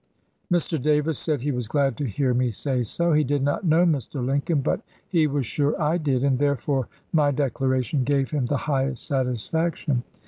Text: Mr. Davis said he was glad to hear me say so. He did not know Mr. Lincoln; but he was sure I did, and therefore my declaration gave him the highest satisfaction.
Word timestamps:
Mr. 0.51 0.81
Davis 0.81 1.19
said 1.19 1.41
he 1.41 1.51
was 1.51 1.67
glad 1.67 1.95
to 1.95 2.05
hear 2.09 2.33
me 2.33 2.49
say 2.49 2.81
so. 2.81 3.13
He 3.13 3.23
did 3.23 3.43
not 3.43 3.67
know 3.67 3.85
Mr. 3.85 4.25
Lincoln; 4.25 4.61
but 4.61 4.81
he 5.07 5.27
was 5.27 5.45
sure 5.45 5.79
I 5.79 5.99
did, 5.99 6.23
and 6.23 6.39
therefore 6.39 6.87
my 7.13 7.29
declaration 7.29 8.03
gave 8.03 8.31
him 8.31 8.47
the 8.47 8.57
highest 8.65 9.05
satisfaction. 9.05 10.01